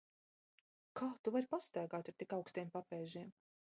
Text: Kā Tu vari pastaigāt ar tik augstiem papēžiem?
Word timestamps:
Kā 1.01 1.11
Tu 1.23 1.35
vari 1.37 1.51
pastaigāt 1.53 2.13
ar 2.13 2.19
tik 2.21 2.37
augstiem 2.41 2.77
papēžiem? 2.79 3.35